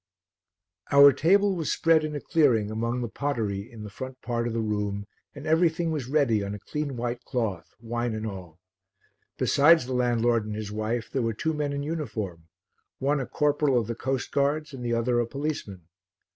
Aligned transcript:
Our 0.89 1.13
table 1.13 1.55
was 1.55 1.71
spread 1.71 2.03
in 2.03 2.15
a 2.15 2.19
clearing 2.19 2.71
among 2.71 3.01
the 3.01 3.07
pottery 3.07 3.71
in 3.71 3.83
the 3.83 3.89
front 3.91 4.19
part 4.23 4.47
of 4.47 4.53
the 4.53 4.59
room 4.59 5.05
and 5.35 5.45
everything 5.45 5.91
was 5.91 6.07
ready 6.07 6.43
on 6.43 6.55
a 6.55 6.59
clean 6.59 6.97
white 6.97 7.23
cloth, 7.23 7.67
wine 7.79 8.15
and 8.15 8.25
all. 8.25 8.57
Besides 9.37 9.85
the 9.85 9.93
landlord 9.93 10.43
and 10.43 10.55
his 10.55 10.71
wife 10.71 11.11
there 11.11 11.21
were 11.21 11.35
two 11.35 11.53
men 11.53 11.71
in 11.71 11.83
uniform, 11.83 12.47
one 12.97 13.19
a 13.19 13.27
corporal 13.27 13.77
of 13.79 13.85
the 13.85 13.93
coastguards 13.93 14.73
and 14.73 14.83
the 14.83 14.95
other 14.95 15.19
a 15.19 15.27
policeman. 15.27 15.83